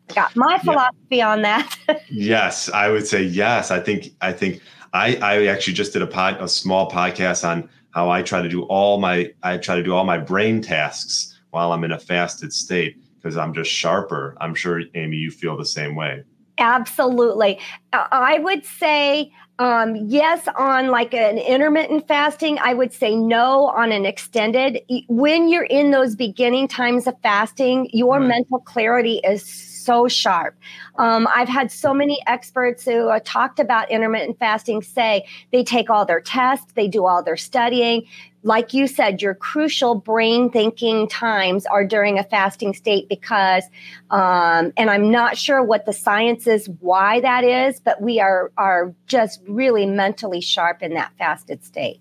[0.09, 1.32] I got my philosophy yeah.
[1.32, 1.78] on that.
[2.09, 3.72] yes, I would say yes.
[3.72, 4.62] I think I think
[4.93, 8.49] I I actually just did a pod a small podcast on how I try to
[8.49, 11.99] do all my I try to do all my brain tasks while I'm in a
[11.99, 14.36] fasted state because I'm just sharper.
[14.41, 16.24] I'm sure Aimee, you feel the same way.
[16.57, 17.59] Absolutely.
[17.93, 23.91] I would say um, yes, on like an intermittent fasting, I would say no on
[23.91, 24.82] an extended.
[25.08, 28.28] When you're in those beginning times of fasting, your right.
[28.28, 30.56] mental clarity is so sharp.
[30.97, 35.89] Um, I've had so many experts who uh, talked about intermittent fasting say they take
[35.89, 38.04] all their tests, they do all their studying.
[38.44, 43.64] Like you said, your crucial brain thinking times are during a fasting state because,
[44.10, 48.52] um, and I'm not sure what the science is why that is, but we are
[48.58, 52.00] are just really mentally sharp in that fasted state.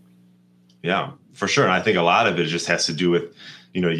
[0.83, 1.65] Yeah, for sure.
[1.65, 3.35] And I think a lot of it just has to do with,
[3.75, 3.95] you know,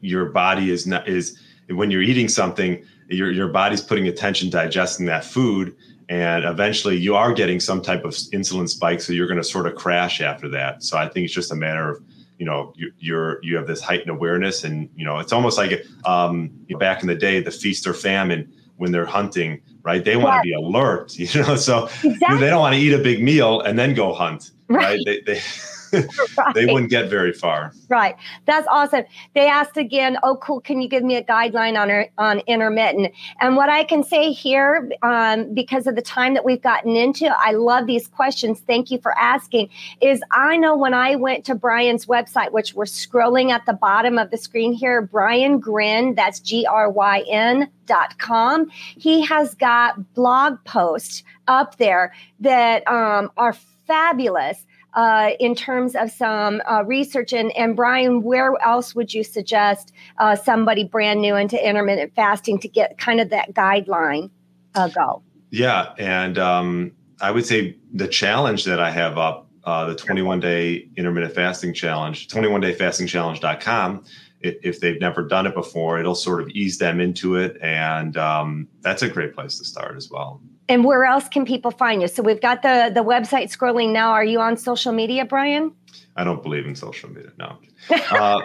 [0.00, 5.06] your body is not is when you're eating something your your body's putting attention digesting
[5.06, 5.74] that food
[6.08, 9.66] and eventually you are getting some type of insulin spike so you're going to sort
[9.66, 12.02] of crash after that so i think it's just a matter of
[12.38, 15.84] you know you, you're you have this heightened awareness and you know it's almost like
[16.04, 20.36] um, back in the day the feast or famine when they're hunting right they want
[20.36, 22.38] to be alert you know so exactly.
[22.38, 25.00] they don't want to eat a big meal and then go hunt right, right?
[25.04, 25.40] they, they
[25.92, 26.54] right.
[26.54, 27.72] they wouldn't get very far.
[27.88, 28.16] Right.
[28.46, 29.04] That's awesome.
[29.34, 30.60] They asked again, oh, cool.
[30.60, 33.12] Can you give me a guideline on, on intermittent?
[33.40, 37.26] And what I can say here, um, because of the time that we've gotten into,
[37.26, 38.60] I love these questions.
[38.60, 39.70] Thank you for asking.
[40.00, 44.18] Is I know when I went to Brian's website, which we're scrolling at the bottom
[44.18, 48.70] of the screen here, Brian Gryn, that's G R Y N dot com.
[48.96, 53.54] He has got blog posts up there that um, are
[53.86, 54.64] fabulous
[54.98, 57.32] uh, in terms of some uh, research.
[57.32, 62.58] And, and Brian, where else would you suggest uh, somebody brand new into intermittent fasting
[62.58, 64.28] to get kind of that guideline
[64.74, 65.22] uh, go?
[65.50, 65.94] Yeah.
[65.98, 70.88] And um, I would say the challenge that I have up, uh, the 21 day
[70.96, 74.02] intermittent fasting challenge, 21 day fasting challenge.com.
[74.40, 77.56] If they've never done it before, it'll sort of ease them into it.
[77.60, 80.40] And um, that's a great place to start as well.
[80.68, 82.08] And where else can people find you?
[82.08, 84.10] So we've got the the website scrolling now.
[84.10, 85.72] Are you on social media, Brian?
[86.16, 87.32] I don't believe in social media.
[87.38, 87.58] No,
[88.10, 88.40] uh,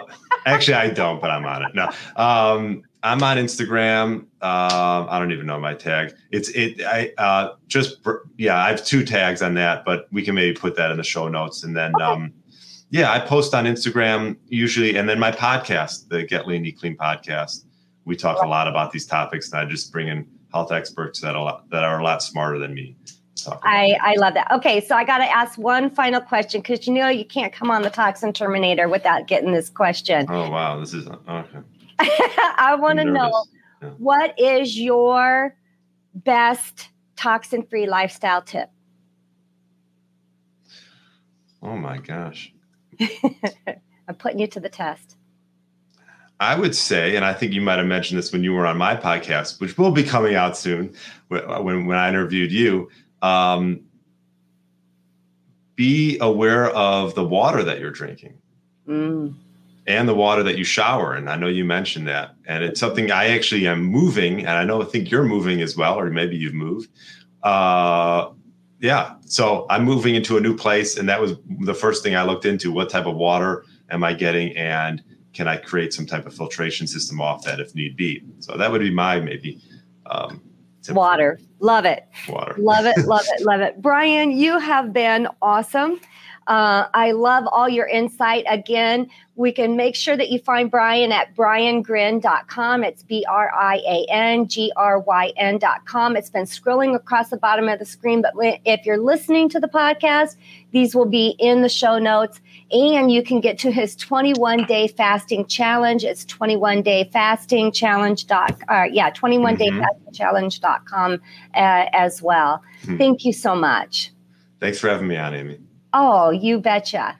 [0.46, 1.74] actually, I don't, but I'm on it.
[1.74, 4.26] No, um, I'm on Instagram.
[4.40, 6.14] Uh, I don't even know my tag.
[6.30, 6.80] It's it.
[6.82, 7.98] I uh, just
[8.38, 8.56] yeah.
[8.64, 11.28] I have two tags on that, but we can maybe put that in the show
[11.28, 11.64] notes.
[11.64, 12.04] And then okay.
[12.04, 12.32] um,
[12.90, 16.96] yeah, I post on Instagram usually, and then my podcast, the Get Lean Eat Clean
[16.96, 17.64] podcast.
[18.06, 21.34] We talk a lot about these topics, and I just bring in health experts that
[21.34, 22.96] are that are a lot smarter than me.
[23.62, 24.50] I, I love that.
[24.52, 27.70] Okay, so I got to ask one final question because you know you can't come
[27.70, 30.26] on the Toxin Terminator without getting this question.
[30.30, 31.58] Oh wow, this is okay.
[31.98, 33.44] I want to know
[33.82, 33.90] yeah.
[33.98, 35.56] what is your
[36.14, 38.70] best toxin-free lifestyle tip?
[41.62, 42.54] Oh my gosh.
[43.00, 45.16] I'm putting you to the test.
[46.44, 48.76] I would say, and I think you might have mentioned this when you were on
[48.76, 50.94] my podcast, which will be coming out soon
[51.28, 52.90] when, when I interviewed you.
[53.22, 53.80] Um,
[55.76, 58.34] be aware of the water that you're drinking.
[58.88, 59.34] Mm.
[59.86, 61.28] and the water that you shower in.
[61.28, 64.82] I know you mentioned that, and it's something I actually am moving, and I know
[64.82, 66.90] I think you're moving as well, or maybe you've moved.
[67.42, 68.30] Uh,
[68.80, 72.24] yeah, so I'm moving into a new place, and that was the first thing I
[72.24, 75.02] looked into: what type of water am I getting, and
[75.34, 78.22] can I create some type of filtration system off that if need be?
[78.38, 79.60] So that would be my maybe.
[80.06, 80.42] Um,
[80.90, 82.06] water, love it.
[82.28, 83.82] Water, love it, love it, love it.
[83.82, 86.00] Brian, you have been awesome.
[86.46, 88.44] Uh, I love all your insight.
[88.48, 92.84] Again, we can make sure that you find Brian at briangryn.com.
[92.84, 96.16] It's B R I A N G R Y N.com.
[96.16, 98.32] It's been scrolling across the bottom of the screen, but
[98.64, 100.36] if you're listening to the podcast,
[100.72, 102.40] these will be in the show notes.
[102.72, 106.04] And you can get to his 21 day fasting challenge.
[106.04, 108.26] It's 21 day fasting challenge.
[108.26, 109.80] Dot, uh, yeah, 21 day mm-hmm.
[109.80, 111.18] fasting challenge.com uh,
[111.54, 112.62] as well.
[112.84, 112.96] Hmm.
[112.96, 114.10] Thank you so much.
[114.60, 115.60] Thanks for having me on, Aimee.
[115.92, 117.18] Oh, you betcha.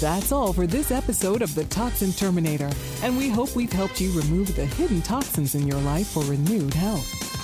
[0.00, 2.70] That's all for this episode of The Toxin Terminator,
[3.02, 6.74] and we hope we've helped you remove the hidden toxins in your life for renewed
[6.74, 7.43] health.